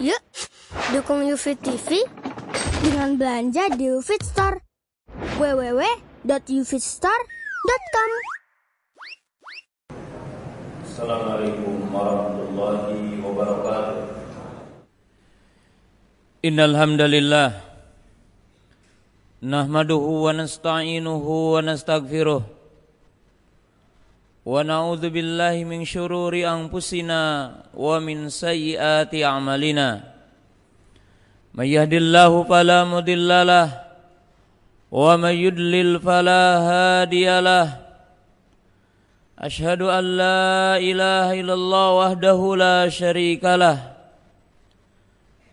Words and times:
Yuk, 0.00 0.16
dukung 0.96 1.28
UFIT 1.28 1.60
TV 1.60 2.00
dengan 2.80 3.20
belanja 3.20 3.68
di 3.76 3.92
UFIT 3.92 4.24
Store. 4.24 4.64
www.ufitstore.com 5.36 8.10
Assalamualaikum 10.80 11.84
warahmatullahi 11.92 13.20
wabarakatuh. 13.20 14.08
Innal 16.48 16.80
hamdalillah 16.80 17.60
nahmaduhu 19.44 20.24
wa 20.24 20.32
nasta'inuhu 20.32 21.60
wa 21.60 21.60
nastaghfiruh 21.60 22.59
wa 24.49 24.61
na'udzu 24.61 25.09
billahi 25.09 25.65
min 25.65 25.81
shururi 25.85 26.45
anfusina 26.45 27.65
wa 27.73 27.99
min 27.99 28.29
sayyiati 28.29 29.25
a'malina 29.25 30.05
may 31.53 31.73
yahdihillahu 31.73 32.45
fala 32.45 32.85
mudhillalah 32.85 33.67
wa 34.91 35.17
may 35.17 35.39
yudlil 35.39 35.97
fala 35.99 36.41
hadiyalah 37.05 37.81
Ashhadu 39.35 39.91
an 39.91 40.15
la 40.15 40.79
ilaha 40.79 41.35
illallah 41.35 41.87
wahdahu 41.91 42.55
la 42.55 42.87
syarika 42.87 43.59
lah 43.59 43.95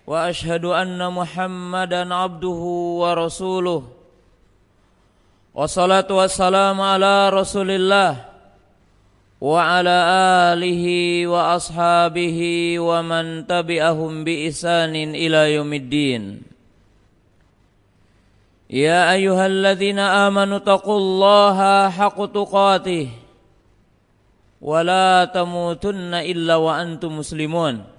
واشهد 0.07 0.65
ان 0.65 0.99
محمدا 1.13 2.15
عبده 2.15 2.63
ورسوله 3.03 3.83
والصلاه 5.55 6.09
والسلام 6.11 6.81
على 6.81 7.29
رسول 7.31 7.71
الله 7.71 8.11
وعلى 9.43 9.99
اله 10.55 10.85
واصحابه 11.27 12.39
ومن 12.79 13.47
تبعهم 13.47 14.13
باحسان 14.25 14.95
الى 14.95 15.55
يوم 15.55 15.73
الدين 15.73 16.23
يا 18.71 19.13
ايها 19.13 19.47
الذين 19.47 19.99
امنوا 19.99 20.57
اتقوا 20.57 20.99
الله 20.99 21.59
حق 21.91 22.19
تقاته 22.33 23.09
ولا 24.63 25.25
تموتن 25.25 26.15
الا 26.15 26.57
وانتم 26.57 27.19
مسلمون 27.19 27.93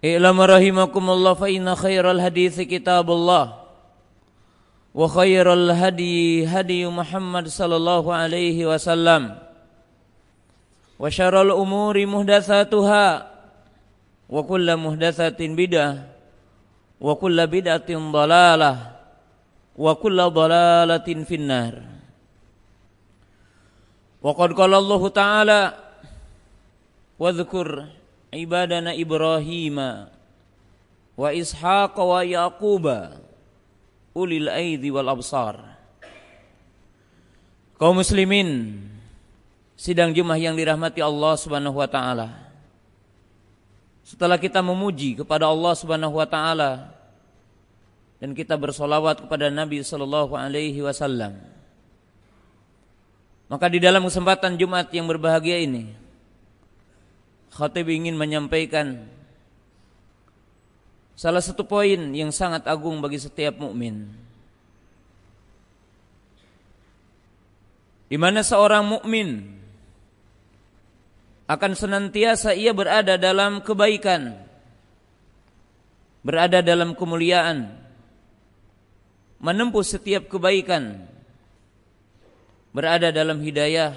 I'lam 0.00 0.40
rahimakumullah 0.40 1.36
fa 1.36 1.44
inna 1.52 1.76
khairal 1.76 2.16
hadits 2.24 2.56
kitabullah 2.56 3.52
wa 4.96 5.04
khairal 5.12 5.68
hadi 5.76 6.48
hadi 6.48 6.88
Muhammad 6.88 7.52
sallallahu 7.52 8.08
alaihi 8.08 8.64
wasallam 8.64 9.36
wa 9.36 9.43
wa 17.03 17.13
kullu 17.19 17.43
bid'atin 17.51 17.99
dhalalah 18.15 18.95
wa 19.75 19.91
kullu 19.99 20.31
dhalalatin 20.31 21.27
finnar. 21.27 21.83
Wa 24.23 24.31
qad 24.33 24.55
qala 24.55 24.79
Allah 24.79 25.03
ta'ala 25.11 25.61
wa 27.19 27.29
dhkur 27.29 27.91
ibadana 28.31 28.95
Ibrahim 28.95 29.77
wa 31.15 31.27
Ishaq 31.29 31.93
wa 31.99 32.23
Yaqub 32.23 32.87
ulil 34.15 34.47
aidi 34.47 34.89
wal 34.89 35.11
absar. 35.11 35.59
Kaum 37.75 37.99
muslimin 37.99 38.79
sidang 39.75 40.15
Jumat 40.15 40.39
yang 40.39 40.55
dirahmati 40.55 41.03
Allah 41.03 41.35
Subhanahu 41.39 41.77
wa 41.79 41.87
taala 41.87 42.31
setelah 44.07 44.39
kita 44.39 44.63
memuji 44.63 45.19
kepada 45.19 45.47
Allah 45.47 45.73
Subhanahu 45.75 46.15
wa 46.15 46.27
taala 46.27 46.91
dan 48.19 48.31
kita 48.31 48.55
bersolawat 48.55 49.27
kepada 49.27 49.51
Nabi 49.51 49.83
sallallahu 49.83 50.35
alaihi 50.35 50.79
wasallam 50.79 51.35
maka 53.51 53.69
di 53.69 53.77
dalam 53.77 54.01
kesempatan 54.07 54.57
Jumat 54.57 54.89
yang 54.95 55.05
berbahagia 55.05 55.61
ini 55.61 56.05
Khatib 57.55 57.87
ingin 57.87 58.19
menyampaikan 58.19 59.07
salah 61.15 61.39
satu 61.39 61.63
poin 61.63 62.11
yang 62.11 62.27
sangat 62.35 62.67
agung 62.67 62.99
bagi 62.99 63.15
setiap 63.15 63.55
mukmin. 63.55 64.11
Di 68.11 68.19
mana 68.19 68.43
seorang 68.43 68.83
mukmin 68.83 69.55
akan 71.45 71.71
senantiasa 71.77 72.57
ia 72.57 72.73
berada 72.73 73.21
dalam 73.21 73.61
kebaikan, 73.61 74.33
berada 76.25 76.65
dalam 76.65 76.97
kemuliaan, 76.97 77.69
menempuh 79.37 79.85
setiap 79.85 80.25
kebaikan, 80.25 81.05
berada 82.73 83.13
dalam 83.13 83.45
hidayah, 83.45 83.93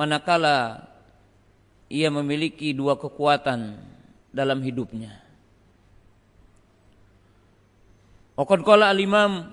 manakala 0.00 0.88
ia 1.92 2.08
memiliki 2.08 2.72
dua 2.72 2.96
kekuatan 2.96 3.76
dalam 4.32 4.64
hidupnya. 4.64 5.20
Waqad 8.40 8.64
qala 8.64 8.88
al-Imam 8.88 9.52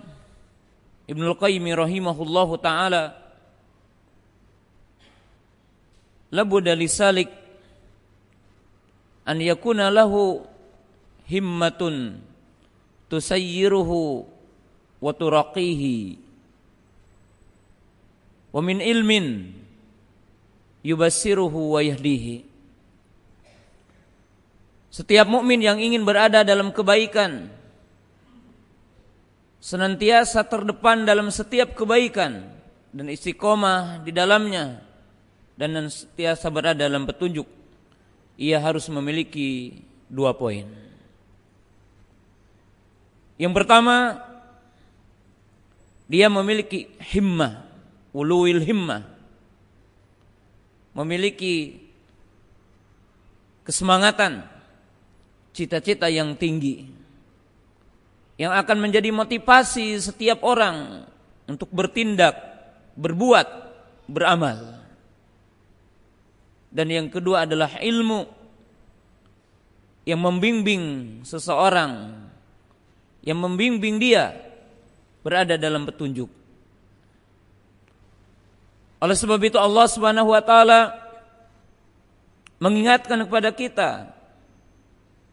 Ibnu 1.04 1.36
Al-Qayyim 1.36 1.68
rahimahullahu 1.76 2.56
taala 2.64 3.27
labudda 6.32 6.76
lisalik 6.76 7.32
an 9.28 9.38
yakuna 9.40 9.92
lahu 9.92 10.44
himmatun 11.28 12.20
tusayyiruhu 13.12 14.24
wa 15.00 15.12
turaqihi 15.12 16.20
wa 18.52 18.60
min 18.64 18.80
ilmin 18.80 19.54
yubassiruhu 20.88 21.76
wa 21.76 21.84
yahdihi. 21.84 22.48
Setiap 24.88 25.30
mukmin 25.30 25.62
yang 25.62 25.78
ingin 25.78 26.02
berada 26.02 26.42
dalam 26.42 26.74
kebaikan 26.74 27.52
senantiasa 29.62 30.48
terdepan 30.48 31.04
dalam 31.04 31.28
setiap 31.28 31.76
kebaikan 31.76 32.50
dan 32.96 33.06
istiqomah 33.12 34.02
di 34.02 34.16
dalamnya 34.16 34.87
dan 35.58 35.90
senantiasa 35.90 36.48
berada 36.54 36.86
dalam 36.86 37.10
petunjuk 37.10 37.50
ia 38.38 38.62
harus 38.62 38.86
memiliki 38.94 39.82
dua 40.06 40.32
poin. 40.38 40.70
Yang 43.42 43.54
pertama 43.58 44.22
dia 46.06 46.30
memiliki 46.30 46.88
himmah, 47.02 47.66
uluil 48.14 48.62
himmah 48.62 49.04
memiliki 50.94 51.78
kesemangatan, 53.62 54.46
cita-cita 55.54 56.10
yang 56.10 56.34
tinggi 56.34 56.98
yang 58.38 58.54
akan 58.54 58.78
menjadi 58.78 59.10
motivasi 59.10 59.98
setiap 59.98 60.46
orang 60.46 61.10
untuk 61.50 61.74
bertindak, 61.74 62.38
berbuat, 62.94 63.48
beramal. 64.06 64.78
Dan 66.78 66.94
yang 66.94 67.10
kedua 67.10 67.50
adalah 67.50 67.82
ilmu 67.82 68.30
yang 70.06 70.22
membimbing 70.22 70.84
seseorang, 71.26 72.14
yang 73.26 73.42
membimbing 73.42 73.98
dia 73.98 74.38
berada 75.26 75.58
dalam 75.58 75.90
petunjuk. 75.90 76.30
Oleh 79.02 79.18
sebab 79.18 79.42
itu 79.42 79.58
Allah 79.58 79.90
Subhanahu 79.90 80.30
wa 80.30 80.42
taala 80.46 80.94
mengingatkan 82.62 83.26
kepada 83.26 83.50
kita 83.50 84.14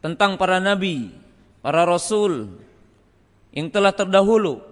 tentang 0.01 0.41
para 0.41 0.57
nabi, 0.57 1.13
para 1.61 1.85
rasul 1.85 2.57
yang 3.53 3.69
telah 3.69 3.93
terdahulu 3.93 4.65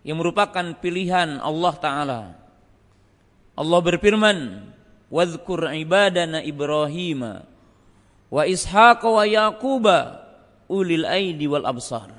yang 0.00 0.16
merupakan 0.16 0.64
pilihan 0.80 1.44
Allah 1.44 1.74
taala. 1.76 2.20
Allah 3.52 3.80
berfirman, 3.84 4.64
"Wadhkur 5.14 5.70
ibadana 5.70 6.42
Ibrahim 6.42 7.38
wa 8.34 8.42
Ishaq 8.42 9.06
wa 9.06 9.22
Yaqub 9.22 9.86
ulil 10.66 11.06
aidi 11.06 11.46
wal 11.46 11.62
absar." 11.62 12.10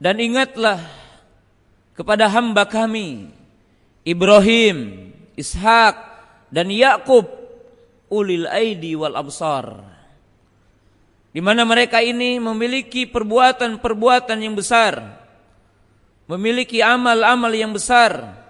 Dan 0.00 0.16
ingatlah 0.20 0.80
kepada 1.92 2.28
hamba 2.28 2.64
kami 2.64 3.28
Ibrahim, 4.04 5.08
Ishak 5.32 5.96
dan 6.52 6.68
Yakub 6.68 7.24
ulil 8.12 8.44
aidi 8.44 8.92
wal 8.92 9.16
absar. 9.16 9.80
Di 11.32 11.40
mana 11.40 11.64
mereka 11.66 11.98
ini 12.04 12.38
memiliki 12.38 13.08
perbuatan-perbuatan 13.08 14.38
yang 14.38 14.54
besar, 14.54 15.18
memiliki 16.30 16.78
amal-amal 16.78 17.50
yang 17.50 17.72
besar. 17.74 18.43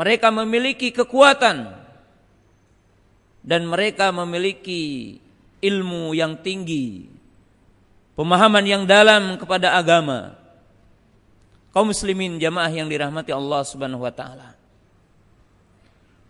Mereka 0.00 0.32
memiliki 0.32 0.96
kekuatan 0.96 1.76
dan 3.44 3.68
mereka 3.68 4.08
memiliki 4.08 5.20
ilmu 5.60 6.16
yang 6.16 6.40
tinggi, 6.40 7.04
pemahaman 8.16 8.64
yang 8.64 8.88
dalam 8.88 9.36
kepada 9.36 9.76
agama. 9.76 10.40
Kaum 11.76 11.92
muslimin 11.92 12.40
jamaah 12.40 12.72
yang 12.72 12.88
dirahmati 12.88 13.28
Allah 13.28 13.60
Subhanahu 13.60 14.00
wa 14.00 14.08
taala. 14.08 14.56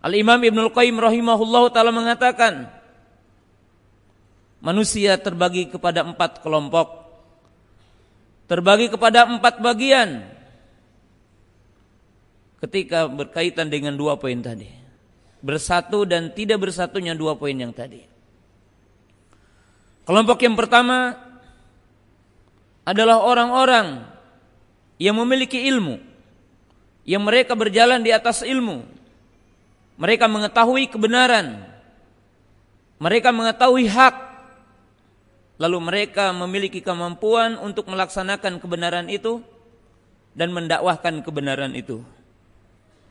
Al-Imam 0.03 0.43
Ibnul 0.43 0.75
Qayyim 0.75 0.99
rahimahullahu 0.99 1.71
taala 1.71 1.95
mengatakan 1.95 2.67
manusia 4.59 5.15
terbagi 5.15 5.71
kepada 5.71 6.03
empat 6.03 6.43
kelompok. 6.43 7.07
Terbagi 8.51 8.91
kepada 8.91 9.31
empat 9.31 9.63
bagian. 9.63 10.40
Ketika 12.61 13.09
berkaitan 13.09 13.73
dengan 13.73 13.97
dua 13.97 14.21
poin 14.21 14.37
tadi. 14.37 14.69
Bersatu 15.41 16.05
dan 16.05 16.29
tidak 16.37 16.69
bersatunya 16.69 17.17
dua 17.17 17.33
poin 17.33 17.57
yang 17.57 17.73
tadi. 17.73 18.05
Kelompok 20.05 20.37
yang 20.45 20.53
pertama 20.53 21.17
adalah 22.85 23.21
orang-orang 23.21 24.05
yang 25.01 25.17
memiliki 25.17 25.57
ilmu, 25.65 25.97
yang 27.05 27.25
mereka 27.25 27.57
berjalan 27.57 28.01
di 28.05 28.13
atas 28.13 28.45
ilmu, 28.45 28.85
mereka 29.97 30.29
mengetahui 30.29 30.89
kebenaran, 30.89 31.65
mereka 33.01 33.33
mengetahui 33.33 33.89
hak, 33.89 34.15
lalu 35.57 35.77
mereka 35.81 36.33
memiliki 36.33 36.81
kemampuan 36.81 37.57
untuk 37.61 37.89
melaksanakan 37.89 38.61
kebenaran 38.61 39.09
itu 39.09 39.41
dan 40.33 40.53
mendakwahkan 40.53 41.21
kebenaran 41.25 41.73
itu. 41.73 42.01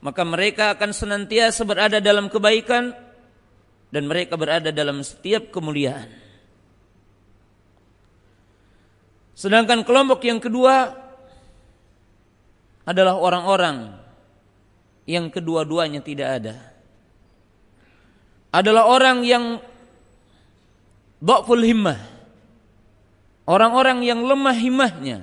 Maka 0.01 0.25
mereka 0.25 0.73
akan 0.73 0.91
senantiasa 0.97 1.61
berada 1.69 2.01
dalam 2.01 2.33
kebaikan 2.33 2.97
dan 3.93 4.03
mereka 4.09 4.41
berada 4.41 4.73
dalam 4.73 5.05
setiap 5.05 5.53
kemuliaan. 5.53 6.09
Sedangkan 9.37 9.85
kelompok 9.85 10.21
yang 10.25 10.41
kedua 10.41 10.93
adalah 12.85 13.17
orang-orang 13.17 13.97
yang 15.09 15.33
kedua-duanya 15.33 16.01
tidak 16.05 16.29
ada. 16.41 16.57
Adalah 18.51 18.85
orang 18.89 19.25
yang 19.25 19.45
dhaful 21.23 21.61
himmah. 21.61 22.01
Orang-orang 23.49 24.05
yang 24.05 24.23
lemah 24.23 24.55
himmahnya. 24.55 25.19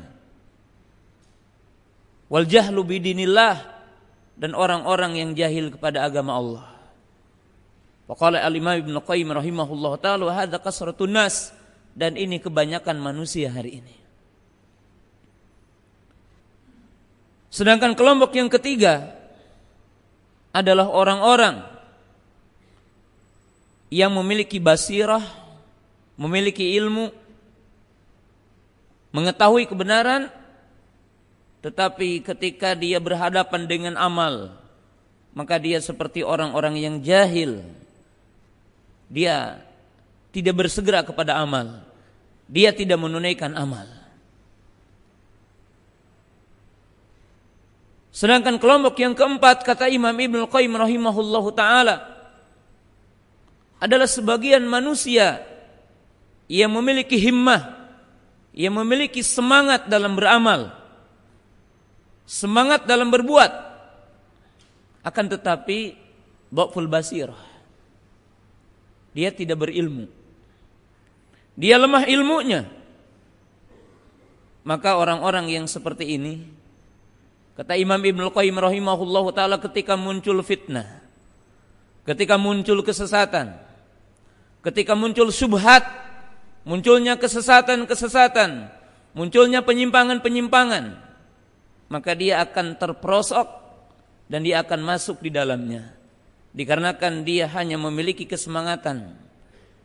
Wal 2.27 2.44
jahlu 2.44 2.83
bidinillah 2.83 3.76
dan 4.37 4.53
orang-orang 4.53 5.17
yang 5.17 5.29
jahil 5.33 5.73
kepada 5.73 6.05
agama 6.05 6.37
Allah. 6.37 6.65
Waqala 8.07 8.39
al-Imam 8.39 8.77
Ibnu 8.79 9.03
Qayyim 9.03 9.35
rahimahullah 9.35 9.93
taala 9.99 10.31
hadza 10.31 10.61
kasratun 10.61 11.11
nas 11.11 11.51
dan 11.97 12.15
ini 12.15 12.39
kebanyakan 12.39 13.01
manusia 13.01 13.51
hari 13.51 13.83
ini. 13.83 13.95
Sedangkan 17.51 17.97
kelompok 17.97 18.37
yang 18.37 18.47
ketiga 18.53 19.17
adalah 20.53 20.87
orang-orang 20.93 21.65
yang 23.89 24.13
memiliki 24.13 24.61
basirah, 24.61 25.23
memiliki 26.19 26.75
ilmu, 26.77 27.09
mengetahui 29.15 29.65
kebenaran, 29.65 30.29
tetapi 31.62 32.21
ketika 32.21 32.77
dia 32.77 33.01
berhadapan 33.01 33.65
dengan 33.65 33.94
amal, 33.98 34.54
maka 35.33 35.57
dia 35.57 35.81
seperti 35.81 36.21
orang-orang 36.21 36.77
yang 36.77 36.95
jahil. 37.01 37.65
Dia 39.09 39.62
tidak 40.33 40.65
bersegera 40.65 41.01
kepada 41.01 41.38
amal. 41.39 41.81
Dia 42.45 42.71
tidak 42.74 43.00
menunaikan 43.01 43.57
amal. 43.57 43.86
Sedangkan 48.18 48.57
kelompok 48.57 48.98
yang 48.98 49.13
keempat 49.13 49.62
kata 49.62 49.94
Imam 49.94 50.13
Ibnu 50.13 50.50
Qayyim 50.50 50.74
rahimahullahu 50.74 51.54
taala 51.54 52.01
adalah 53.77 54.09
sebagian 54.09 54.65
manusia 54.65 55.45
yang 56.50 56.74
memiliki 56.74 57.13
himmah, 57.13 57.77
yang 58.57 58.74
memiliki 58.74 59.21
semangat 59.21 59.86
dalam 59.86 60.18
beramal, 60.18 60.74
semangat 62.27 62.83
dalam 62.83 63.07
berbuat, 63.07 63.51
akan 65.07 65.25
tetapi 65.31 65.95
dhaful 66.51 66.91
basirah. 66.91 67.39
Dia 69.15 69.31
tidak 69.31 69.63
berilmu. 69.63 70.12
Dia 71.57 71.79
lemah 71.79 72.06
ilmunya. 72.06 72.69
Maka 74.68 75.00
orang-orang 75.00 75.47
yang 75.47 75.65
seperti 75.65 76.19
ini 76.19 76.57
Kata 77.57 77.74
Imam 77.74 77.97
Ibn 77.97 78.30
Qayyim 78.30 78.53
rahimahullah 78.53 79.25
taala 79.33 79.57
ketika 79.57 79.97
muncul 79.97 80.45
fitnah, 80.45 80.85
ketika 82.06 82.38
muncul 82.38 82.85
kesesatan, 82.85 83.57
ketika 84.62 84.94
muncul 84.94 85.33
subhat, 85.33 85.81
munculnya 86.62 87.18
kesesatan-kesesatan, 87.18 88.69
munculnya 89.18 89.65
penyimpangan-penyimpangan, 89.65 91.01
maka 91.87 92.11
dia 92.15 92.43
akan 92.43 92.75
terperosok 92.75 93.47
dan 94.27 94.43
dia 94.43 94.63
akan 94.63 94.79
masuk 94.83 95.23
di 95.23 95.31
dalamnya. 95.31 95.95
Dikarenakan 96.51 97.21
dia 97.23 97.45
hanya 97.53 97.77
memiliki 97.79 98.25
kesemangatan 98.25 99.13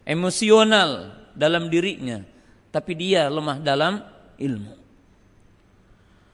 emosional 0.07 1.15
dalam 1.37 1.71
dirinya, 1.71 2.23
tapi 2.75 2.93
dia 2.97 3.31
lemah 3.31 3.59
dalam 3.63 4.03
ilmu. 4.39 4.75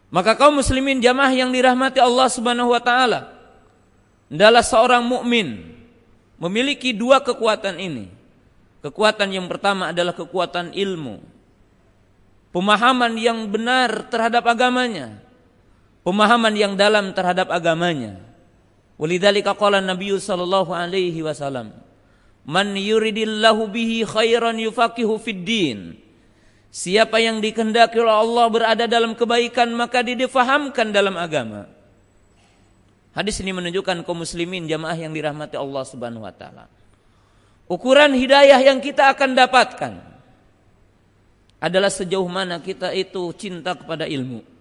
Maka 0.08 0.40
kaum 0.40 0.56
muslimin 0.56 1.04
jamaah 1.04 1.32
yang 1.36 1.52
dirahmati 1.52 2.00
Allah 2.00 2.28
Subhanahu 2.32 2.72
wa 2.72 2.80
taala 2.80 3.28
adalah 4.32 4.64
seorang 4.64 5.04
mukmin 5.04 5.76
memiliki 6.40 6.96
dua 6.96 7.20
kekuatan 7.20 7.76
ini. 7.76 8.08
Kekuatan 8.78 9.34
yang 9.34 9.50
pertama 9.50 9.90
adalah 9.92 10.14
kekuatan 10.14 10.72
ilmu. 10.72 11.20
Pemahaman 12.54 13.12
yang 13.20 13.44
benar 13.52 14.08
terhadap 14.08 14.48
agamanya. 14.48 15.27
Pemahaman 16.08 16.56
yang 16.56 16.72
dalam 16.72 17.12
terhadap 17.12 17.52
agamanya. 17.52 18.16
Walidzalika 18.96 19.52
qala 19.52 19.84
Nabi 19.84 20.16
sallallahu 20.16 20.72
alaihi 20.72 21.20
wasallam, 21.20 21.76
"Man 22.48 22.72
yuridillahu 22.72 23.68
bihi 23.68 24.08
khairan 24.08 24.56
yufaqihu 24.56 25.20
fid 25.20 25.44
din." 25.44 26.00
Siapa 26.72 27.20
yang 27.20 27.44
dikehendaki 27.44 28.00
oleh 28.00 28.24
Allah 28.24 28.46
berada 28.48 28.84
dalam 28.88 29.12
kebaikan 29.12 29.68
maka 29.76 30.00
difahamkan 30.00 30.88
dalam 30.96 31.12
agama. 31.20 31.68
Hadis 33.12 33.36
ini 33.44 33.52
menunjukkan 33.52 34.00
kaum 34.08 34.24
muslimin 34.24 34.64
jamaah 34.64 34.96
yang 34.96 35.12
dirahmati 35.12 35.60
Allah 35.60 35.84
Subhanahu 35.84 36.24
wa 36.24 36.32
taala. 36.32 36.72
Ukuran 37.68 38.16
hidayah 38.16 38.56
yang 38.64 38.80
kita 38.80 39.12
akan 39.12 39.36
dapatkan 39.36 39.92
adalah 41.60 41.92
sejauh 41.92 42.24
mana 42.32 42.64
kita 42.64 42.96
itu 42.96 43.28
cinta 43.36 43.76
kepada 43.76 44.08
ilmu. 44.08 44.56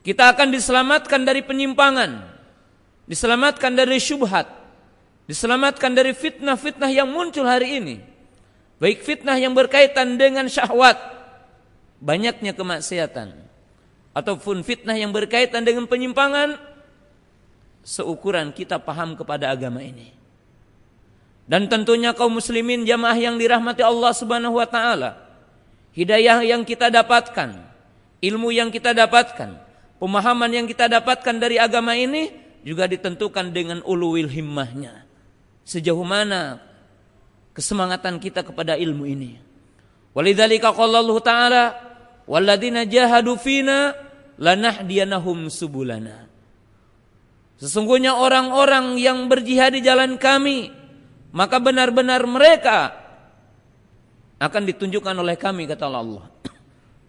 Kita 0.00 0.32
akan 0.32 0.48
diselamatkan 0.48 1.28
dari 1.28 1.44
penyimpangan, 1.44 2.24
diselamatkan 3.04 3.76
dari 3.76 4.00
syubhat, 4.00 4.48
diselamatkan 5.28 5.92
dari 5.92 6.16
fitnah-fitnah 6.16 6.88
yang 6.88 7.08
muncul 7.12 7.44
hari 7.44 7.78
ini. 7.78 7.96
Baik 8.80 9.04
fitnah 9.04 9.36
yang 9.36 9.52
berkaitan 9.52 10.16
dengan 10.16 10.48
syahwat, 10.48 10.96
banyaknya 12.00 12.56
kemaksiatan, 12.56 13.36
ataupun 14.16 14.64
fitnah 14.64 14.96
yang 14.96 15.12
berkaitan 15.12 15.68
dengan 15.68 15.84
penyimpangan, 15.84 16.56
seukuran 17.84 18.56
kita 18.56 18.80
paham 18.80 19.20
kepada 19.20 19.52
agama 19.52 19.84
ini. 19.84 20.16
Dan 21.44 21.68
tentunya 21.68 22.16
kaum 22.16 22.40
muslimin 22.40 22.88
jamaah 22.88 23.20
yang 23.20 23.36
dirahmati 23.36 23.84
Allah 23.84 24.16
Subhanahu 24.16 24.56
wa 24.56 24.64
taala, 24.64 25.18
hidayah 25.92 26.40
yang 26.40 26.64
kita 26.64 26.88
dapatkan, 26.88 27.52
ilmu 28.24 28.48
yang 28.48 28.72
kita 28.72 28.96
dapatkan, 28.96 29.69
pemahaman 30.00 30.50
yang 30.50 30.66
kita 30.66 30.88
dapatkan 30.88 31.36
dari 31.36 31.60
agama 31.60 31.92
ini 31.94 32.32
juga 32.64 32.88
ditentukan 32.88 33.52
dengan 33.52 33.78
uluwil 33.84 34.26
himmahnya. 34.26 35.04
Sejauh 35.62 36.02
mana 36.02 36.58
kesemangatan 37.52 38.16
kita 38.18 38.40
kepada 38.40 38.74
ilmu 38.74 39.04
ini. 39.04 39.36
Allah 40.16 41.18
Ta'ala 41.22 41.64
walladzina 42.26 42.88
jahadu 42.88 43.38
fina 43.38 43.94
lanahdiyanahum 44.40 45.52
subulana. 45.52 46.26
Sesungguhnya 47.60 48.16
orang-orang 48.16 48.96
yang 48.96 49.28
berjihad 49.28 49.76
di 49.76 49.84
jalan 49.84 50.16
kami 50.16 50.72
maka 51.30 51.60
benar-benar 51.60 52.24
mereka 52.24 52.96
akan 54.40 54.62
ditunjukkan 54.64 55.14
oleh 55.20 55.36
kami 55.36 55.68
kata 55.68 55.84
Allah. 55.86 56.29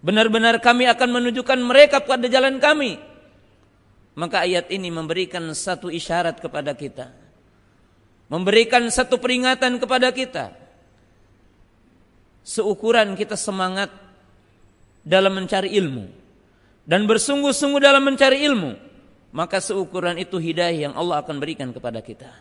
Benar-benar 0.01 0.57
kami 0.61 0.89
akan 0.89 1.09
menunjukkan 1.21 1.59
mereka 1.61 2.01
pada 2.01 2.25
jalan 2.25 2.57
kami. 2.57 2.97
Maka 4.17 4.43
ayat 4.43 4.67
ini 4.73 4.89
memberikan 4.89 5.45
satu 5.53 5.87
isyarat 5.87 6.41
kepada 6.41 6.73
kita 6.75 7.21
memberikan 8.31 8.87
satu 8.87 9.19
peringatan 9.19 9.75
kepada 9.75 10.07
kita. 10.15 10.55
Seukuran 12.47 13.13
kita 13.19 13.35
semangat 13.35 13.91
dalam 15.03 15.35
mencari 15.35 15.75
ilmu 15.75 16.07
dan 16.87 17.03
bersungguh-sungguh 17.05 17.83
dalam 17.83 18.01
mencari 18.07 18.47
ilmu, 18.47 18.71
maka 19.35 19.59
seukuran 19.59 20.15
itu 20.15 20.39
hidayah 20.39 20.89
yang 20.89 20.93
Allah 20.95 21.19
akan 21.21 21.37
berikan 21.43 21.69
kepada 21.75 21.99
kita. 21.99 22.31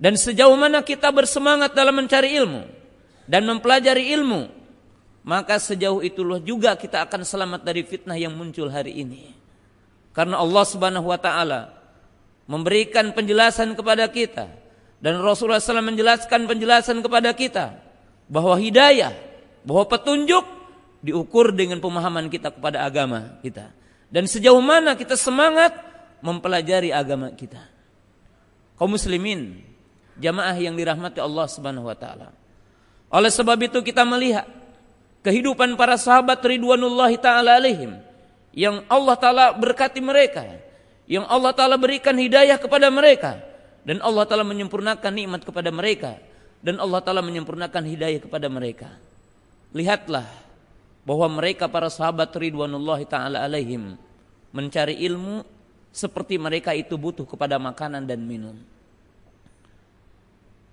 Dan 0.00 0.16
sejauh 0.16 0.56
mana 0.56 0.80
kita 0.80 1.12
bersemangat 1.12 1.76
dalam 1.76 1.92
mencari 1.92 2.32
ilmu 2.40 2.64
dan 3.28 3.44
mempelajari 3.44 4.16
ilmu, 4.16 4.48
maka 5.20 5.60
sejauh 5.60 6.00
itulah 6.00 6.40
juga 6.40 6.72
kita 6.76 7.04
akan 7.04 7.22
selamat 7.24 7.60
dari 7.60 7.84
fitnah 7.84 8.16
yang 8.16 8.32
muncul 8.32 8.72
hari 8.72 9.04
ini. 9.04 9.36
Karena 10.16 10.40
Allah 10.40 10.64
Subhanahu 10.64 11.06
wa 11.12 11.20
taala 11.20 11.76
memberikan 12.48 13.12
penjelasan 13.14 13.76
kepada 13.78 14.08
kita 14.10 14.50
dan 15.00 15.16
Rasulullah 15.24 15.62
SAW 15.62 15.80
menjelaskan 15.80 16.44
penjelasan 16.44 17.00
kepada 17.00 17.32
kita 17.32 17.78
bahwa 18.28 18.52
hidayah, 18.60 19.16
bahwa 19.64 19.88
petunjuk 19.88 20.44
diukur 21.00 21.56
dengan 21.56 21.80
pemahaman 21.80 22.28
kita 22.28 22.52
kepada 22.52 22.84
agama 22.84 23.40
kita. 23.40 23.72
Dan 24.12 24.28
sejauh 24.28 24.60
mana 24.60 24.92
kita 24.98 25.16
semangat 25.16 25.72
mempelajari 26.20 26.92
agama 26.92 27.32
kita. 27.32 27.64
Kaum 28.76 28.92
muslimin, 28.92 29.64
jamaah 30.20 30.56
yang 30.60 30.76
dirahmati 30.76 31.16
Allah 31.16 31.46
Subhanahu 31.48 31.88
wa 31.88 31.96
taala. 31.96 32.36
Oleh 33.08 33.32
sebab 33.32 33.56
itu 33.56 33.80
kita 33.80 34.04
melihat 34.04 34.44
kehidupan 35.20 35.76
para 35.76 35.96
sahabat 36.00 36.40
ridwanullahi 36.40 37.20
taala 37.20 37.60
alaihim 37.60 38.00
yang 38.56 38.82
Allah 38.90 39.16
taala 39.16 39.44
berkati 39.54 40.02
mereka, 40.02 40.44
yang 41.06 41.26
Allah 41.28 41.54
taala 41.54 41.76
berikan 41.78 42.16
hidayah 42.16 42.58
kepada 42.58 42.90
mereka 42.90 43.38
dan 43.86 44.02
Allah 44.02 44.24
taala 44.26 44.44
menyempurnakan 44.44 45.12
nikmat 45.12 45.42
kepada 45.46 45.70
mereka 45.70 46.18
dan 46.60 46.76
Allah 46.82 47.00
taala 47.00 47.22
menyempurnakan 47.24 47.82
hidayah 47.86 48.20
kepada 48.20 48.50
mereka. 48.50 48.90
Lihatlah 49.70 50.26
bahwa 51.06 51.40
mereka 51.40 51.70
para 51.70 51.88
sahabat 51.88 52.34
ridwanullahi 52.34 53.06
taala 53.06 53.40
alaihim 53.46 53.94
mencari 54.50 54.98
ilmu 55.06 55.46
seperti 55.90 56.38
mereka 56.38 56.74
itu 56.74 56.94
butuh 56.98 57.26
kepada 57.26 57.58
makanan 57.58 58.06
dan 58.06 58.22
minum. 58.22 58.58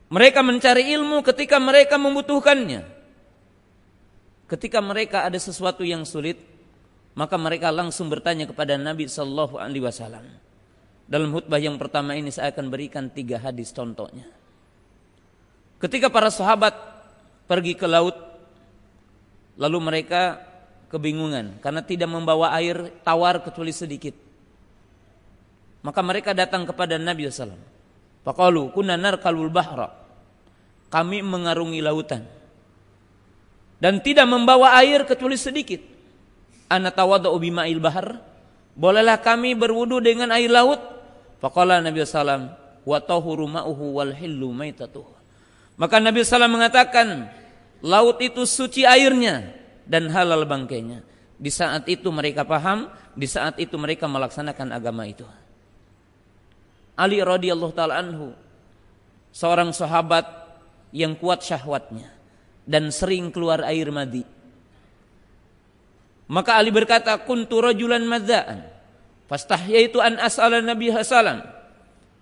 Mereka 0.07 0.39
mencari 0.39 0.95
ilmu 0.95 1.19
ketika 1.25 1.59
mereka 1.59 1.99
membutuhkannya. 1.99 2.96
Ketika 4.47 4.79
mereka 4.79 5.27
ada 5.27 5.35
sesuatu 5.35 5.83
yang 5.83 6.07
sulit, 6.07 6.39
maka 7.19 7.35
mereka 7.35 7.67
langsung 7.67 8.07
bertanya 8.07 8.47
kepada 8.47 8.79
Nabi 8.79 9.11
Shallallahu 9.11 9.59
Alaihi 9.59 9.83
Wasallam. 9.83 10.23
Dalam 11.07 11.31
khutbah 11.35 11.59
yang 11.59 11.75
pertama 11.75 12.15
ini 12.15 12.31
saya 12.31 12.55
akan 12.55 12.71
berikan 12.71 13.11
tiga 13.11 13.39
hadis 13.43 13.75
contohnya. 13.75 14.27
Ketika 15.83 16.07
para 16.07 16.31
sahabat 16.31 16.77
pergi 17.43 17.75
ke 17.75 17.87
laut, 17.89 18.15
lalu 19.59 19.77
mereka 19.83 20.39
kebingungan 20.87 21.59
karena 21.59 21.83
tidak 21.83 22.07
membawa 22.07 22.55
air 22.55 22.91
tawar 23.03 23.43
kecuali 23.43 23.75
sedikit. 23.75 24.15
Maka 25.83 25.99
mereka 26.03 26.31
datang 26.31 26.63
kepada 26.63 26.95
Nabi 26.95 27.27
Sallam. 27.31 27.59
Faqalu 28.23 28.71
kunna 28.71 28.95
narkalul 28.95 29.51
bahra. 29.51 29.91
Kami 30.87 31.19
mengarungi 31.19 31.79
lautan. 31.83 32.36
Dan 33.77 34.01
tidak 34.01 34.25
membawa 34.25 34.73
air 34.81 35.05
kecuali 35.05 35.37
sedikit. 35.37 35.81
Ana 36.67 36.89
tawadhu 36.89 37.37
bima'il 37.37 37.77
bahar. 37.77 38.19
Bolehlah 38.73 39.21
kami 39.21 39.53
berwudu 39.53 40.01
dengan 40.01 40.33
air 40.33 40.49
laut? 40.49 40.81
Faqala 41.37 41.81
Nabi 41.81 42.01
sallam 42.05 42.49
wa 42.85 42.97
tahuru 42.97 43.45
ma'uhu 43.45 44.01
wal 44.01 44.13
hillu 44.13 44.49
maitatuh. 44.53 45.05
Maka 45.77 46.01
Nabi 46.01 46.25
sallam 46.25 46.57
mengatakan, 46.57 47.29
laut 47.85 48.17
itu 48.17 48.49
suci 48.49 48.81
airnya 48.81 49.53
dan 49.85 50.09
halal 50.09 50.45
bangkainya. 50.49 51.05
Di 51.37 51.53
saat 51.53 51.85
itu 51.85 52.09
mereka 52.09 52.41
paham, 52.41 52.89
di 53.13 53.29
saat 53.29 53.61
itu 53.61 53.77
mereka 53.77 54.09
melaksanakan 54.09 54.73
agama 54.73 55.05
itu. 55.05 55.25
Ali 56.97 57.21
radhiyallahu 57.21 57.73
taala 57.77 58.01
anhu 58.01 58.33
seorang 59.29 59.69
sahabat 59.69 60.25
yang 60.89 61.13
kuat 61.13 61.45
syahwatnya 61.45 62.16
dan 62.67 62.91
sering 62.91 63.31
keluar 63.31 63.63
air 63.63 63.87
madi. 63.87 64.27
Maka 66.27 66.59
Ali 66.59 66.75
berkata, 66.75 67.15
"Kuntu 67.23 67.63
rajulan 67.63 68.03
madzaan, 68.03 68.67
fastahyaitu 69.31 70.03
an 70.03 70.19
as'ala 70.19 70.59
Nabi 70.59 70.91
sallam, 70.99 71.39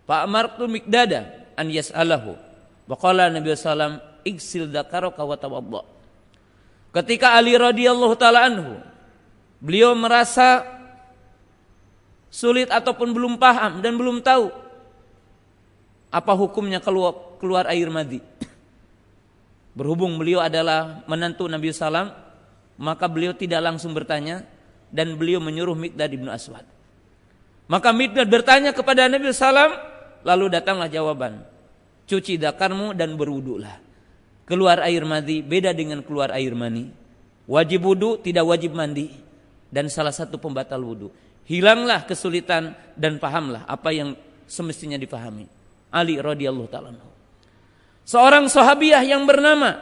fa 0.06 0.22
amartu 0.22 0.70
Miqdada 0.70 1.50
an 1.58 1.74
yas'alahu." 1.74 2.38
Wa 2.86 2.96
qala 3.02 3.34
Nabi 3.34 3.50
sallam, 3.58 3.98
"Igsil 4.22 4.70
dzakaraka 4.70 5.26
wa 5.26 5.34
tawadda." 5.34 5.82
Ketika 6.94 7.34
Ali 7.34 7.58
radhiyallahu 7.58 8.14
taala 8.16 8.46
anhu 8.46 8.78
beliau 9.58 9.98
merasa 9.98 10.64
sulit 12.30 12.70
ataupun 12.70 13.10
belum 13.10 13.42
paham 13.42 13.82
dan 13.82 13.98
belum 13.98 14.22
tahu 14.22 14.48
apa 16.14 16.32
hukumnya 16.38 16.80
keluar, 16.80 17.36
keluar 17.42 17.68
air 17.68 17.90
madi? 17.92 18.24
Berhubung 19.76 20.16
beliau 20.16 20.40
adalah 20.40 21.04
menantu 21.04 21.52
Nabi 21.52 21.76
Sallam, 21.76 22.16
maka 22.80 23.12
beliau 23.12 23.36
tidak 23.36 23.60
langsung 23.60 23.92
bertanya 23.92 24.48
dan 24.88 25.20
beliau 25.20 25.44
menyuruh 25.44 25.76
Mikdad 25.76 26.16
ibnu 26.16 26.32
Aswad. 26.32 26.64
Maka 27.68 27.92
Mikdad 27.92 28.32
bertanya 28.32 28.72
kepada 28.72 29.12
Nabi 29.12 29.36
Sallam, 29.36 29.76
lalu 30.24 30.48
datanglah 30.48 30.88
jawaban, 30.88 31.44
cuci 32.08 32.40
dakarmu 32.40 32.96
dan 32.96 33.20
berwudulah. 33.20 33.84
Keluar 34.48 34.80
air 34.86 35.04
madi 35.04 35.44
beda 35.44 35.76
dengan 35.76 36.00
keluar 36.06 36.32
air 36.32 36.56
mani. 36.56 36.88
Wajib 37.46 37.82
wudu 37.84 38.22
tidak 38.22 38.46
wajib 38.46 38.78
mandi 38.78 39.10
dan 39.74 39.90
salah 39.92 40.14
satu 40.14 40.38
pembatal 40.38 40.80
wudu. 40.82 41.10
Hilanglah 41.46 42.06
kesulitan 42.08 42.74
dan 42.96 43.18
pahamlah 43.22 43.66
apa 43.70 43.90
yang 43.94 44.14
semestinya 44.46 44.98
dipahami. 44.98 45.46
Ali 45.90 46.18
radhiyallahu 46.22 46.70
taala 46.70 47.15
Seorang 48.06 48.46
sahabiah 48.46 49.02
yang 49.02 49.26
bernama 49.26 49.82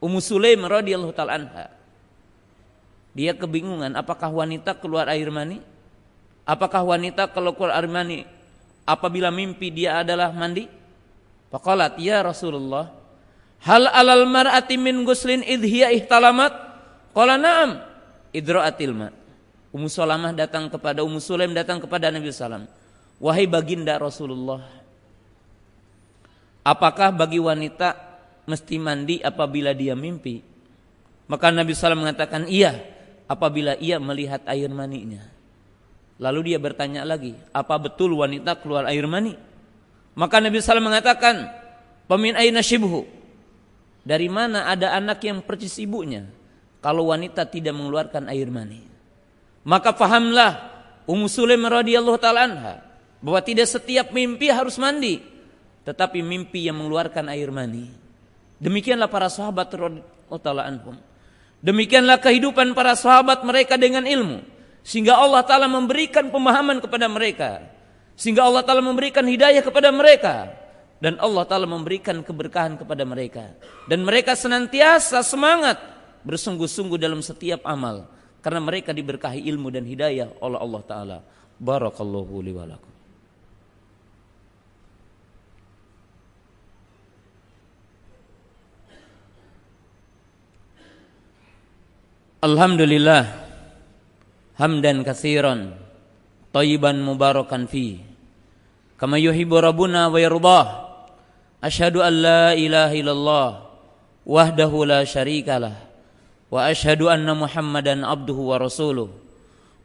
Ummu 0.00 0.20
Sulaim 0.24 0.64
radhiyallahu 0.64 1.12
taala 1.12 1.36
anha. 1.36 1.68
Dia 3.12 3.36
kebingungan 3.36 3.94
apakah 3.94 4.32
wanita 4.32 4.74
keluar 4.76 5.06
air 5.12 5.28
mani? 5.28 5.60
Apakah 6.44 6.84
wanita 6.84 7.28
kalau 7.32 7.56
keluar 7.56 7.76
air 7.80 7.88
mani 7.88 8.28
apabila 8.84 9.32
mimpi 9.32 9.72
dia 9.72 10.00
adalah 10.00 10.32
mandi? 10.32 10.68
Faqalat 11.48 11.96
ya 12.02 12.20
Rasulullah, 12.20 12.90
hal 13.62 13.86
alal 13.88 14.26
mar'ati 14.26 14.74
min 14.74 15.06
guslin 15.06 15.40
idhiya 15.40 15.94
ihtalamat? 15.94 16.52
Qala 17.14 17.38
na'am, 17.38 17.78
idra'atil 18.34 18.92
ma. 18.92 19.08
Ummu 19.70 19.86
Salamah 19.86 20.34
datang 20.34 20.66
kepada 20.66 21.06
Ummu 21.06 21.22
Sulaim 21.22 21.54
datang 21.54 21.78
kepada 21.78 22.10
Nabi 22.10 22.30
sallallahu 22.30 22.66
Wahai 23.22 23.46
baginda 23.46 23.94
Rasulullah, 23.94 24.66
Apakah 26.64 27.12
bagi 27.12 27.36
wanita 27.36 27.92
mesti 28.48 28.80
mandi 28.80 29.20
apabila 29.20 29.76
dia 29.76 29.92
mimpi? 29.92 30.40
Maka 31.28 31.52
Nabi 31.52 31.76
SAW 31.76 32.00
mengatakan 32.00 32.48
iya 32.48 32.80
apabila 33.28 33.76
ia 33.76 34.00
melihat 34.00 34.40
air 34.48 34.72
maninya. 34.72 35.20
Lalu 36.16 36.54
dia 36.54 36.58
bertanya 36.62 37.04
lagi, 37.04 37.36
apa 37.52 37.76
betul 37.76 38.16
wanita 38.16 38.56
keluar 38.64 38.88
air 38.88 39.04
mani? 39.04 39.36
Maka 40.16 40.40
Nabi 40.40 40.62
SAW 40.62 40.80
mengatakan, 40.80 41.52
pemin 42.08 42.32
aina 42.38 42.64
shibhu. 42.64 43.04
Dari 44.04 44.28
mana 44.32 44.68
ada 44.68 44.96
anak 44.96 45.20
yang 45.24 45.44
percis 45.44 45.76
ibunya? 45.80 46.24
Kalau 46.80 47.12
wanita 47.12 47.48
tidak 47.48 47.72
mengeluarkan 47.76 48.28
air 48.32 48.48
mani. 48.52 48.84
Maka 49.64 49.96
fahamlah 49.96 50.72
Ummu 51.08 51.28
Sulaim 51.28 51.64
radhiyallahu 51.64 52.20
taala 52.20 52.40
anha 52.48 52.74
bahwa 53.24 53.40
tidak 53.40 53.68
setiap 53.68 54.12
mimpi 54.12 54.52
harus 54.52 54.76
mandi 54.76 55.33
tetapi 55.84 56.24
mimpi 56.24 56.66
yang 56.66 56.80
mengeluarkan 56.80 57.28
air 57.30 57.52
mani. 57.52 57.92
Demikianlah 58.58 59.12
para 59.12 59.28
sahabat 59.28 59.68
radhiyallahu 59.68 60.64
anhum. 60.64 60.96
Demikianlah 61.64 62.20
kehidupan 62.20 62.72
para 62.76 62.96
sahabat 62.96 63.44
mereka 63.44 63.76
dengan 63.76 64.04
ilmu 64.04 64.44
sehingga 64.84 65.16
Allah 65.16 65.40
taala 65.44 65.64
memberikan 65.64 66.28
pemahaman 66.28 66.80
kepada 66.80 67.08
mereka. 67.08 67.64
Sehingga 68.14 68.46
Allah 68.46 68.62
taala 68.62 68.84
memberikan 68.84 69.26
hidayah 69.26 69.64
kepada 69.64 69.90
mereka 69.90 70.54
dan 71.02 71.18
Allah 71.18 71.42
taala 71.48 71.66
memberikan 71.66 72.22
keberkahan 72.22 72.78
kepada 72.78 73.02
mereka 73.02 73.52
dan 73.90 74.06
mereka 74.06 74.38
senantiasa 74.38 75.20
semangat 75.26 75.76
bersungguh-sungguh 76.22 76.96
dalam 76.96 77.20
setiap 77.20 77.66
amal 77.66 78.06
karena 78.38 78.60
mereka 78.62 78.94
diberkahi 78.94 79.44
ilmu 79.50 79.72
dan 79.72 79.84
hidayah 79.88 80.30
oleh 80.38 80.58
Allah 80.60 80.82
taala. 80.86 81.18
Barakallahu 81.58 82.44
li 82.44 82.93
Alhamdulillah. 92.44 93.24
Hamdan 94.60 95.00
katsiran 95.00 95.80
tayyiban 96.52 97.00
mubarakan 97.00 97.64
fi. 97.64 98.04
Kama 99.00 99.16
yuhibbu 99.16 99.64
rabbuna 99.64 100.12
wa 100.12 100.20
yardah. 100.20 100.66
Asyhadu 101.64 102.04
an 102.04 102.12
la 102.20 102.52
ilaha 102.52 102.92
illallah. 102.92 103.48
Wahdahu 104.28 104.84
la 104.84 105.08
syarikalah 105.08 105.72
wa 106.52 106.68
asyhadu 106.68 107.08
anna 107.08 107.32
Muhammadan 107.32 108.04
abduhu 108.04 108.52
wa 108.52 108.60
rasuluh. 108.60 109.08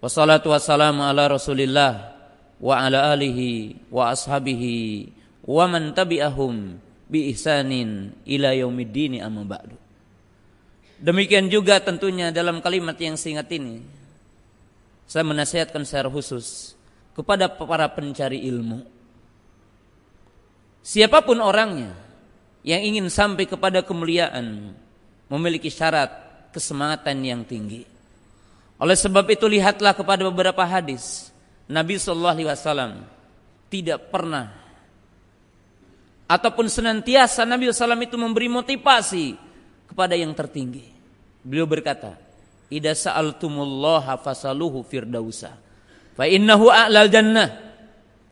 Wassalatu 0.03 0.51
wassalamu 0.51 0.99
ala 1.07 1.31
Rasulillah. 1.31 2.11
Wa 2.59 2.83
ala 2.83 3.15
alihi 3.15 3.87
wa 3.87 4.11
ashabihi. 4.11 5.07
Wa 5.47 5.63
man 5.63 5.95
tabi'ahum 5.95 6.75
bi 7.07 7.31
ihsanin 7.31 8.19
ila 8.27 8.51
yaumiddin 8.51 9.23
amma 9.23 9.47
ba'du. 9.47 9.78
Demikian 10.99 11.47
juga 11.47 11.79
tentunya 11.79 12.27
dalam 12.29 12.59
kalimat 12.59 12.99
yang 12.99 13.15
singkat 13.15 13.47
ini 13.55 13.79
saya 15.07 15.23
menasihatkan 15.23 15.87
secara 15.87 16.11
khusus 16.11 16.75
kepada 17.15 17.47
para 17.47 17.87
pencari 17.87 18.43
ilmu. 18.45 18.83
Siapa 20.83 21.23
pun 21.23 21.39
orangnya 21.39 21.95
yang 22.67 22.83
ingin 22.83 23.07
sampai 23.07 23.47
kepada 23.47 23.79
kemuliaan 23.79 24.75
memiliki 25.31 25.71
syarat 25.71 26.11
kesemangatan 26.51 27.17
yang 27.23 27.41
tinggi. 27.47 27.87
Oleh 28.79 28.95
sebab 28.95 29.23
itu 29.31 29.47
lihatlah 29.47 29.95
kepada 29.95 30.27
beberapa 30.27 30.63
hadis 30.67 31.31
Nabi 31.67 31.95
Wasallam 31.95 33.07
tidak 33.71 34.11
pernah 34.11 34.51
ataupun 36.29 36.69
senantiasa 36.69 37.41
Nabi 37.49 37.73
SAW 37.73 38.05
itu 38.05 38.13
memberi 38.13 38.45
motivasi 38.45 39.48
kepada 39.89 40.13
yang 40.13 40.31
tertinggi. 40.37 40.85
Beliau 41.41 41.65
berkata, 41.65 42.15
"Ida 42.69 42.93
sa'altumullaha 42.93 44.21
fasaluhu 44.21 44.85
firdausa, 44.85 45.57
fa 46.13 46.25
innahu 46.29 46.69
a'lal 46.69 47.09
jannah, 47.09 47.49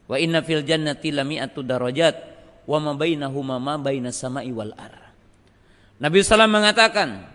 wa 0.06 0.16
inna 0.22 0.46
fil 0.46 0.62
jannati 0.62 1.10
lami'atu 1.10 1.66
darajat, 1.66 2.16
wa 2.70 2.78
ma 2.78 2.92
bainahuma 2.94 3.58
ma 3.58 3.76
baina 3.82 4.14
sama'i 4.14 4.54
wal 4.54 4.78
ar." 4.78 5.10
Nabi 5.98 6.22
SAW 6.22 6.46
mengatakan, 6.46 7.26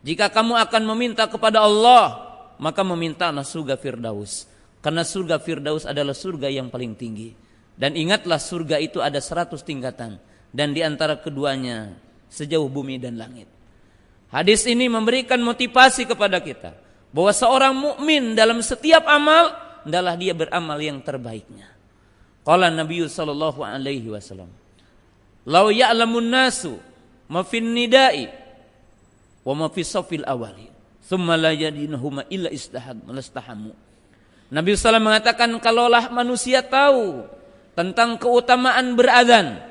jika 0.00 0.28
kamu 0.32 0.56
akan 0.68 0.82
meminta 0.96 1.24
kepada 1.28 1.64
Allah, 1.64 2.28
maka 2.60 2.80
memintalah 2.84 3.44
surga 3.44 3.76
Firdaus. 3.80 4.48
Karena 4.80 5.04
surga 5.04 5.36
Firdaus 5.40 5.84
adalah 5.84 6.16
surga 6.16 6.48
yang 6.48 6.72
paling 6.72 6.96
tinggi. 6.96 7.32
Dan 7.76 7.96
ingatlah 7.96 8.40
surga 8.40 8.80
itu 8.80 9.00
ada 9.00 9.20
seratus 9.20 9.60
tingkatan. 9.64 10.16
Dan 10.52 10.72
di 10.72 10.80
antara 10.84 11.20
keduanya 11.20 11.96
sejauh 12.30 12.70
bumi 12.70 12.96
dan 12.96 13.18
langit. 13.18 13.50
Hadis 14.30 14.62
ini 14.70 14.86
memberikan 14.86 15.42
motivasi 15.42 16.06
kepada 16.06 16.38
kita. 16.38 16.72
Bahwa 17.10 17.34
seorang 17.34 17.74
mukmin 17.74 18.38
dalam 18.38 18.62
setiap 18.62 19.02
amal 19.10 19.50
adalah 19.82 20.14
dia 20.14 20.30
beramal 20.30 20.78
yang 20.78 21.02
terbaiknya. 21.02 21.66
Qala 22.46 22.70
Nabi 22.70 23.02
sallallahu 23.02 23.66
alaihi 23.66 24.06
wasallam. 24.06 24.48
Lau 25.50 25.74
ya'lamun 25.74 26.30
nasu 26.30 26.78
ma 27.26 27.42
nidai 27.46 28.26
wa 29.46 29.54
ma 29.54 29.66
fi 29.70 29.82
safil 29.86 30.26
awali 30.26 30.66
thumma 31.06 31.38
la 31.38 31.54
yadinahuma 31.54 32.26
illa 32.26 32.50
istahad 32.50 32.98
malastahamu 33.06 33.72
Nabi 34.50 34.74
SAW 34.74 34.98
mengatakan 34.98 35.54
kalaulah 35.62 36.10
manusia 36.10 36.58
tahu 36.58 37.22
tentang 37.78 38.18
keutamaan 38.18 38.98
berazan 38.98 39.62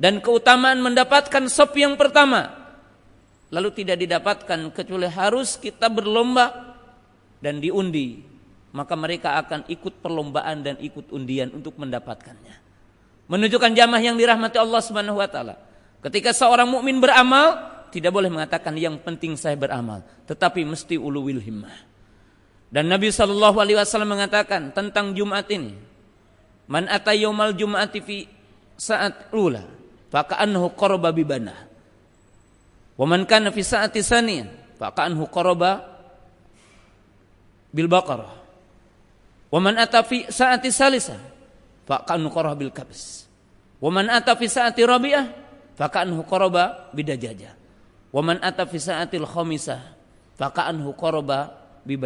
dan 0.00 0.18
keutamaan 0.18 0.82
mendapatkan 0.82 1.46
sop 1.46 1.78
yang 1.78 1.94
pertama 1.94 2.50
lalu 3.54 3.70
tidak 3.70 4.02
didapatkan 4.02 4.70
kecuali 4.74 5.06
harus 5.06 5.54
kita 5.58 5.86
berlomba 5.86 6.74
dan 7.38 7.62
diundi 7.62 8.34
maka 8.74 8.98
mereka 8.98 9.38
akan 9.38 9.70
ikut 9.70 10.02
perlombaan 10.02 10.66
dan 10.66 10.74
ikut 10.82 11.14
undian 11.14 11.54
untuk 11.54 11.78
mendapatkannya. 11.78 12.58
Menunjukkan 13.30 13.70
jamaah 13.70 14.02
yang 14.02 14.18
dirahmati 14.18 14.58
Allah 14.58 14.82
Subhanahu 14.82 15.22
wa 15.22 15.30
taala. 15.30 15.54
Ketika 16.02 16.34
seorang 16.34 16.66
mukmin 16.66 16.98
beramal 16.98 17.72
tidak 17.94 18.10
boleh 18.10 18.28
mengatakan 18.28 18.74
yang 18.74 18.98
penting 18.98 19.38
saya 19.38 19.54
beramal, 19.54 20.02
tetapi 20.26 20.66
mesti 20.66 20.98
uluwil 20.98 21.38
himmah. 21.38 21.72
Dan 22.74 22.90
Nabi 22.90 23.14
Shallallahu 23.14 23.62
Alaihi 23.62 23.78
Wasallam 23.78 24.18
mengatakan 24.18 24.74
tentang 24.74 25.14
Jumat 25.14 25.46
ini, 25.54 25.78
man 26.66 26.90
atayomal 26.90 27.54
Jumati 27.54 28.02
fi 28.02 28.26
saat 28.74 29.30
ula, 29.30 29.62
faka'anhu 30.14 30.78
qoroba 30.78 31.10
bibana. 31.10 31.66
Waman 32.94 33.26
kana 33.26 33.50
fi 33.50 33.66
saati 33.66 33.98
saniya, 33.98 34.46
faka'anhu 34.78 35.26
qoroba 35.26 35.82
bil 37.74 37.90
baqarah. 37.90 38.30
Waman 39.50 39.74
ata 39.74 40.06
fi 40.06 40.30
saati 40.30 40.70
salisa, 40.70 41.18
faka'anhu 41.90 42.30
qoroba 42.30 42.54
bil 42.54 42.70
kabis. 42.70 43.26
Waman 43.82 44.06
ata 44.06 44.38
fi 44.38 44.46
saati 44.46 44.86
rabi'ah, 44.86 45.26
faka'anhu 45.74 46.22
qoroba 46.22 46.94
bidajajah. 46.94 47.58
Waman 48.14 48.38
ata 48.46 48.62
fi 48.70 48.78
sa'atil 48.78 49.26
khamisah 49.26 49.94
faka'anhu 50.38 50.94
qaraba 50.94 51.54
bi 51.82 51.98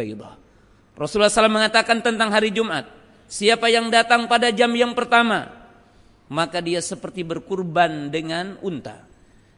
Rasulullah 0.99 1.31
SAW 1.31 1.47
mengatakan 1.47 2.03
tentang 2.03 2.27
hari 2.27 2.51
Jumat, 2.51 2.83
siapa 3.31 3.71
yang 3.71 3.87
datang 3.87 4.27
pada 4.27 4.51
jam 4.51 4.67
yang 4.75 4.91
pertama, 4.91 5.47
maka 6.29 6.61
dia 6.61 6.79
seperti 6.79 7.25
berkurban 7.25 8.13
dengan 8.13 8.55
unta. 8.61 9.03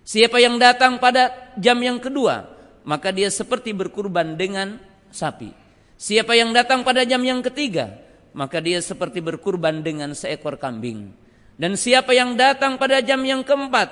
Siapa 0.01 0.41
yang 0.41 0.57
datang 0.57 0.97
pada 0.97 1.53
jam 1.59 1.77
yang 1.83 2.01
kedua, 2.01 2.47
maka 2.87 3.13
dia 3.13 3.29
seperti 3.29 3.75
berkurban 3.75 4.33
dengan 4.39 4.81
sapi. 5.13 5.53
Siapa 6.01 6.33
yang 6.33 6.49
datang 6.55 6.81
pada 6.81 7.05
jam 7.05 7.21
yang 7.21 7.45
ketiga, 7.45 7.93
maka 8.33 8.57
dia 8.57 8.81
seperti 8.81 9.21
berkurban 9.21 9.85
dengan 9.85 10.17
seekor 10.17 10.57
kambing. 10.57 11.13
Dan 11.59 11.77
siapa 11.77 12.15
yang 12.15 12.33
datang 12.33 12.81
pada 12.81 13.03
jam 13.05 13.21
yang 13.21 13.45
keempat, 13.45 13.89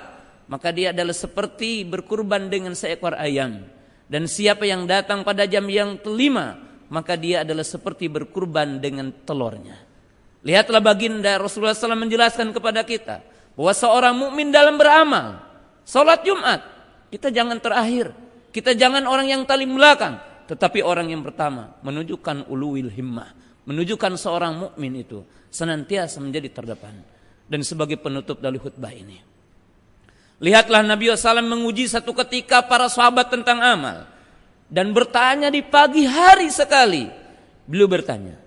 maka 0.50 0.74
dia 0.74 0.90
adalah 0.90 1.14
seperti 1.14 1.86
berkurban 1.86 2.50
dengan 2.50 2.74
seekor 2.74 3.14
ayam. 3.14 3.62
Dan 4.10 4.26
siapa 4.26 4.66
yang 4.66 4.90
datang 4.90 5.22
pada 5.22 5.46
jam 5.46 5.70
yang 5.70 5.94
kelima, 6.02 6.58
maka 6.90 7.14
dia 7.14 7.46
adalah 7.46 7.62
seperti 7.62 8.10
berkurban 8.10 8.82
dengan 8.82 9.14
telurnya. 9.22 9.89
Lihatlah 10.40 10.80
baginda 10.80 11.36
Rasulullah 11.36 11.76
SAW 11.76 12.00
menjelaskan 12.00 12.52
kepada 12.56 12.80
kita 12.80 13.20
bahwa 13.52 13.72
seorang 13.76 14.14
mukmin 14.16 14.48
dalam 14.48 14.80
beramal, 14.80 15.36
salat 15.84 16.24
Jumat, 16.24 16.64
kita 17.12 17.28
jangan 17.28 17.60
terakhir, 17.60 18.16
kita 18.48 18.72
jangan 18.72 19.04
orang 19.04 19.28
yang 19.28 19.42
talim 19.44 19.76
belakang, 19.76 20.16
tetapi 20.48 20.80
orang 20.80 21.12
yang 21.12 21.20
pertama 21.20 21.76
menunjukkan 21.84 22.48
uluwil 22.48 22.88
himmah, 22.88 23.36
menunjukkan 23.68 24.16
seorang 24.16 24.56
mukmin 24.56 25.04
itu 25.04 25.20
senantiasa 25.52 26.24
menjadi 26.24 26.48
terdepan. 26.48 26.96
Dan 27.50 27.66
sebagai 27.66 27.98
penutup 27.98 28.38
dari 28.38 28.62
khutbah 28.62 28.94
ini, 28.94 29.18
Lihatlah 30.40 30.80
Nabi 30.80 31.12
SAW 31.12 31.44
menguji 31.44 31.84
satu 31.84 32.16
ketika 32.16 32.64
para 32.64 32.88
sahabat 32.88 33.28
tentang 33.28 33.60
amal. 33.60 34.08
Dan 34.72 34.96
bertanya 34.96 35.52
di 35.52 35.60
pagi 35.60 36.08
hari 36.08 36.48
sekali. 36.48 37.04
Beliau 37.68 37.84
bertanya. 37.84 38.39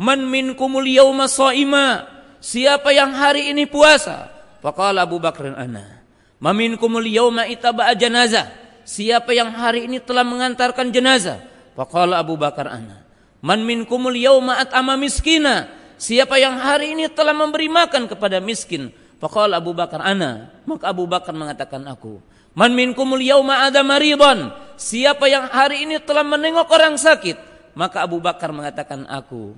Man 0.00 0.24
minkumul 0.32 0.88
yawma 0.88 1.28
so'ima. 1.28 2.08
Siapa 2.40 2.88
yang 2.88 3.12
hari 3.12 3.52
ini 3.52 3.68
puasa? 3.68 4.32
Faqala 4.64 5.04
Abu 5.04 5.20
Bakr 5.20 5.52
ana. 5.52 6.00
Maminkumul 6.40 7.04
yawma 7.04 7.44
itaba'a 7.44 7.92
janazah. 7.92 8.48
Siapa 8.88 9.36
yang 9.36 9.52
hari 9.52 9.84
ini 9.84 10.00
telah 10.00 10.24
mengantarkan 10.24 10.88
jenazah? 10.88 11.44
Faqala 11.76 12.16
Abu 12.16 12.40
Bakar 12.40 12.72
ana. 12.72 13.04
Man 13.44 13.68
minkumul 13.68 14.16
yawma 14.16 14.56
at'ama 14.64 14.96
miskina. 14.96 15.68
Siapa 16.00 16.40
yang 16.40 16.56
hari 16.56 16.96
ini 16.96 17.12
telah 17.12 17.36
memberi 17.36 17.68
makan 17.68 18.08
kepada 18.08 18.40
miskin? 18.40 18.88
Faqala 19.20 19.60
Abu 19.60 19.76
Bakar 19.76 20.00
ana. 20.00 20.48
Maka 20.64 20.88
Abu 20.88 21.04
Bakar 21.04 21.36
mengatakan 21.36 21.84
aku. 21.84 22.24
Man 22.56 22.72
minkumul 22.72 23.22
yauma 23.22 23.68
ada 23.68 23.84
maridon. 23.84 24.50
Siapa 24.74 25.28
yang 25.30 25.46
hari 25.52 25.84
ini 25.86 26.00
telah 26.02 26.24
menengok 26.24 26.66
orang 26.72 26.96
sakit. 26.96 27.36
Maka 27.76 28.02
Abu 28.02 28.18
Bakar 28.18 28.50
mengatakan 28.50 29.06
aku. 29.06 29.54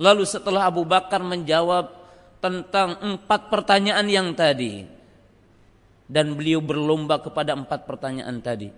Lalu 0.00 0.24
setelah 0.24 0.72
Abu 0.72 0.88
Bakar 0.88 1.20
menjawab 1.20 1.92
tentang 2.40 2.96
empat 3.04 3.52
pertanyaan 3.52 4.08
yang 4.08 4.32
tadi. 4.32 4.88
Dan 6.08 6.34
beliau 6.34 6.64
berlomba 6.64 7.20
kepada 7.20 7.52
empat 7.52 7.84
pertanyaan 7.84 8.40
tadi. 8.40 8.72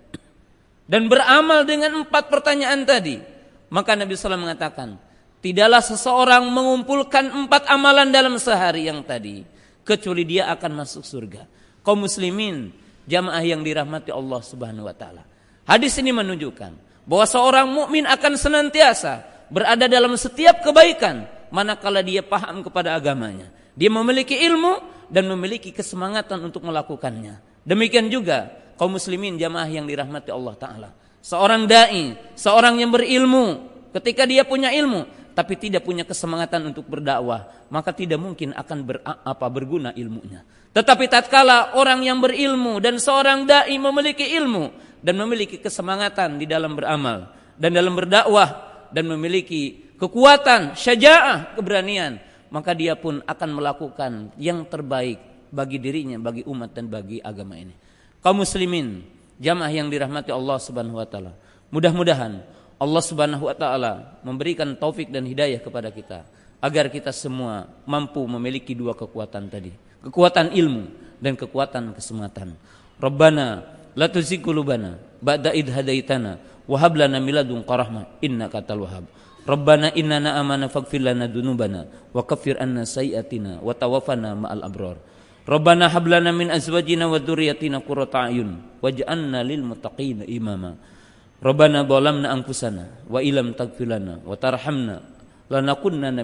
Dan 0.83 1.07
beramal 1.07 1.63
dengan 1.63 2.03
empat 2.03 2.27
pertanyaan 2.27 2.83
tadi. 2.83 3.23
Maka 3.71 3.95
Nabi 3.95 4.13
SAW 4.13 4.35
mengatakan. 4.35 4.99
Tidaklah 5.43 5.83
seseorang 5.83 6.43
mengumpulkan 6.47 7.27
empat 7.27 7.67
amalan 7.67 8.07
dalam 8.11 8.39
sehari 8.39 8.87
yang 8.87 9.03
tadi 9.03 9.43
kecuali 9.83 10.23
dia 10.23 10.47
akan 10.55 10.71
masuk 10.71 11.03
surga. 11.03 11.43
Kaum 11.83 12.07
muslimin, 12.07 12.71
jamaah 13.03 13.43
yang 13.43 13.59
dirahmati 13.59 14.07
Allah 14.07 14.39
Subhanahu 14.39 14.87
wa 14.87 14.95
taala. 14.95 15.27
Hadis 15.67 15.99
ini 15.99 16.15
menunjukkan 16.15 17.03
bahwa 17.03 17.25
seorang 17.27 17.67
mukmin 17.67 18.07
akan 18.07 18.39
senantiasa 18.39 19.32
berada 19.53 19.85
dalam 19.85 20.17
setiap 20.17 20.65
kebaikan 20.65 21.29
manakala 21.53 22.01
dia 22.01 22.25
paham 22.25 22.65
kepada 22.65 22.97
agamanya. 22.97 23.53
Dia 23.77 23.93
memiliki 23.93 24.33
ilmu 24.33 24.81
dan 25.13 25.29
memiliki 25.29 25.69
kesemangatan 25.69 26.41
untuk 26.41 26.65
melakukannya. 26.65 27.37
Demikian 27.61 28.09
juga 28.09 28.49
kaum 28.81 28.97
muslimin 28.97 29.37
jamaah 29.37 29.69
yang 29.69 29.85
dirahmati 29.85 30.33
Allah 30.33 30.57
taala. 30.57 30.89
Seorang 31.23 31.69
dai, 31.69 32.17
seorang 32.33 32.81
yang 32.81 32.91
berilmu, 32.91 33.69
ketika 33.95 34.27
dia 34.27 34.43
punya 34.43 34.73
ilmu, 34.73 35.07
tapi 35.37 35.55
tidak 35.55 35.85
punya 35.85 36.03
kesemangatan 36.03 36.73
untuk 36.73 36.89
berdakwah, 36.89 37.47
maka 37.71 37.95
tidak 37.95 38.19
mungkin 38.19 38.51
akan 38.51 38.77
ber, 38.83 38.99
apa 39.05 39.45
berguna 39.47 39.95
ilmunya. 39.95 40.43
Tetapi 40.73 41.05
tatkala 41.07 41.77
orang 41.77 42.01
yang 42.01 42.17
berilmu 42.19 42.81
dan 42.81 42.97
seorang 42.97 43.45
dai 43.45 43.77
memiliki 43.77 44.25
ilmu 44.35 44.73
dan 45.05 45.15
memiliki 45.15 45.61
kesemangatan 45.61 46.41
di 46.41 46.49
dalam 46.49 46.73
beramal 46.73 47.29
dan 47.55 47.71
dalam 47.71 47.93
berdakwah 47.93 48.72
dan 48.93 49.09
memiliki 49.09 49.91
kekuatan, 49.97 50.77
syaja'ah, 50.77 51.57
keberanian, 51.57 52.21
maka 52.53 52.77
dia 52.77 52.93
pun 52.93 53.25
akan 53.25 53.49
melakukan 53.49 54.11
yang 54.37 54.61
terbaik 54.69 55.17
bagi 55.49 55.81
dirinya, 55.81 56.21
bagi 56.21 56.45
umat 56.45 56.73
dan 56.77 56.85
bagi 56.85 57.17
agama 57.17 57.57
ini. 57.57 57.73
Kaum 58.21 58.45
muslimin, 58.45 59.01
jamaah 59.41 59.73
yang 59.73 59.89
dirahmati 59.89 60.29
Allah 60.29 60.57
Subhanahu 60.61 61.01
wa 61.01 61.07
taala. 61.09 61.33
Mudah-mudahan 61.73 62.45
Allah 62.77 63.03
Subhanahu 63.03 63.49
wa 63.49 63.55
taala 63.57 64.21
memberikan 64.21 64.69
taufik 64.77 65.09
dan 65.09 65.25
hidayah 65.25 65.57
kepada 65.57 65.89
kita 65.89 66.25
agar 66.61 66.87
kita 66.93 67.11
semua 67.11 67.67
mampu 67.83 68.21
memiliki 68.23 68.77
dua 68.77 68.93
kekuatan 68.93 69.49
tadi. 69.49 69.73
Kekuatan 70.05 70.53
ilmu 70.53 70.83
dan 71.19 71.33
kekuatan 71.33 71.91
kesematan. 71.97 72.55
Rabbana 73.01 73.65
la 73.97 74.07
tuzigh 74.07 74.39
qulubana 74.39 74.99
ba'da 75.19 75.51
id 75.51 75.67
hadaitana 75.73 76.39
wa 76.67 76.77
hab 76.79 76.95
lana 76.95 77.19
min 77.19 77.35
ladunka 77.35 77.73
rahmah 77.73 78.19
innaka 78.23 78.63
wahhab. 78.75 79.05
Rabbana 79.43 79.91
innana 79.91 80.39
amana 80.39 80.71
faghfir 80.71 81.03
lana 81.03 81.27
dzunubana 81.27 81.91
wa 82.15 82.23
kaffir 82.23 82.55
anna 82.63 82.87
sayiatina 82.87 83.59
wa 83.59 83.75
tawaffana 83.75 84.39
ma'al. 84.39 84.63
Rabbana 85.43 85.91
hab 85.91 86.07
lana 86.07 86.31
azwajina 86.55 87.11
wa 87.11 87.19
dzurriyyatina 87.19 87.83
qurrata 87.83 88.31
a'yun 88.31 88.79
lil 88.79 89.63
muttaqina 89.67 90.23
imama. 90.23 90.79
Rabbana 91.43 91.83
dhalamna 91.83 92.31
anfusana 92.31 93.03
wa 93.11 93.19
ilam 93.19 93.51
taghfir 93.51 93.83
lana 93.83 94.23
wa 94.23 94.39
tarhamna 94.39 95.03
lanakunanna. 95.51 96.23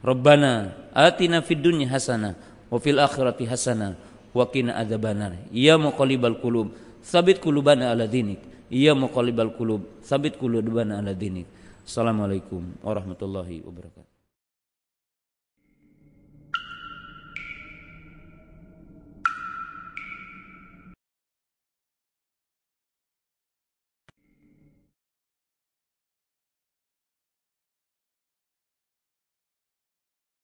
Rabbana 0.00 0.50
atina 0.96 1.44
fid 1.44 1.60
dunya 1.60 1.92
hasanah 1.92 2.32
wa 2.72 2.80
fil 2.80 2.96
akhirati 2.96 3.44
hasanah 3.44 3.92
wa 4.32 4.48
qina 4.48 4.80
adzabannar. 4.80 5.36
Ya 5.52 5.76
muqallibal. 5.76 6.40
Ya 8.72 8.96
muqallibal 8.96 9.52
qulub, 9.52 10.00
sabit 10.00 10.40
qulubana 10.40 11.04
ala 11.04 11.12
dinik. 11.12 11.44
Assalamualaikum 11.84 12.80
warahmatullahi 12.80 13.60
wabarakatuh. 13.68 14.11